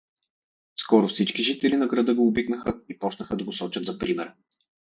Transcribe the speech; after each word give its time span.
Скоро 0.75 1.07
всички 1.07 1.43
жители 1.43 1.77
на 1.77 1.87
града 1.87 2.15
го 2.15 2.27
обикнаха 2.27 2.79
и 2.89 2.99
почнаха 2.99 3.37
да 3.37 3.43
го 3.45 3.53
сочат 3.53 3.85
за 3.85 3.97
пример. 3.99 4.33